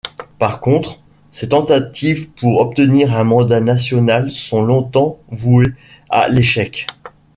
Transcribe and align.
Par 0.39 0.61
contre, 0.61 0.99
ses 1.29 1.49
tentatives 1.49 2.31
pour 2.31 2.57
obtenir 2.59 3.15
un 3.15 3.23
mandat 3.23 3.61
national 3.61 4.31
sont 4.31 4.63
longtemps 4.63 5.19
vouées 5.29 5.73
à 6.09 6.27
l’échec. 6.27 6.87